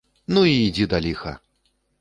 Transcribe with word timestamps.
Ну, 0.37 0.41
і 0.51 0.55
ідзі 0.69 0.89
да 0.95 1.03
ліха! 1.07 1.35